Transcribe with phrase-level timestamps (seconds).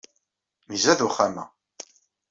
[0.75, 1.45] Izad uxxam-a.